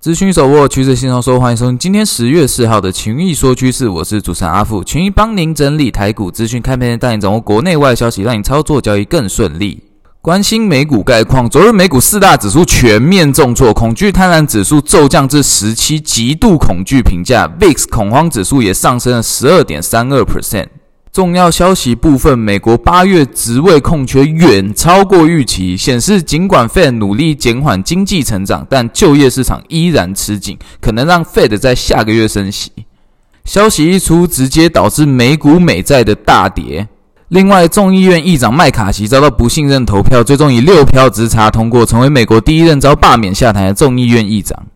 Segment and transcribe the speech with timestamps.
[0.00, 9.84] 资讯手握趋势线上说，欢迎收听今天十月四号的群益说趋势，我是主持人阿富，群益帮您整理台股资讯，看盘带你掌握国内外消息，让你操作交易更顺利。
[10.22, 20.68] 关心美股概况，昨日美股四大指数全面重挫，恐惧贪婪指数骤降至十七，极度恐惧评价，VIX 恐慌指数也上升了十二点三二 percent。
[21.12, 32.70] 重要消息部分，美国八月职位空缺远超过预期，显示尽管 Fed 努力减缓经济成长，但就业市场依然吃紧，可能让 Fed 在下个月升息。
[33.44, 36.86] 消息一出，直接导致美股美债的大跌。
[37.26, 44.66] 另外，众议院议长麦卡锡遭到不信任投票，最终以六票之差通过，成为美国第一任遭罢免下台的众议院议长。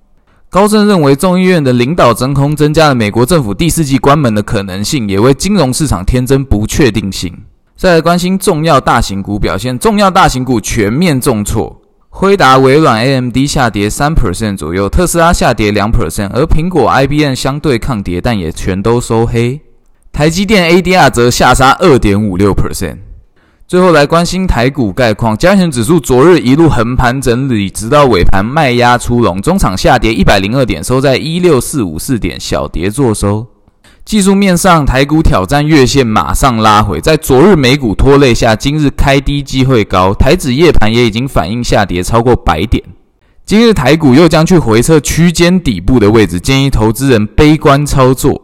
[0.55, 7.37] 高盛认为，众议院的领导真空增加了美国政府第四季关门的可能性，也为金融市场添增不确定性。
[7.77, 19.61] 再来关心重要大型股表现，重要大型股全面重挫，辉达、微软、AMD 下跌三 percent 左右，特斯拉下跌两 percent，而苹果、IBM 相对抗跌，但也全都收黑。
[20.13, 22.99] 台积电 ADR 则下杀二点五六 percent。
[23.67, 33.47] 最后来关心台股概况，加权指数昨日一路横盘整理，直到尾盘卖压出笼，中场下跌一百零二点，收在一六四五四点，小跌作收。
[34.05, 42.85] 技术面上，台股挑战月线，马上拉回，在昨日美股拖累下，今日开低机会高，台指夜盘也已经反映下跌超过百点。
[43.47, 48.44] 今日台股又将去回测区间底部的位置，建议投资人悲观操作。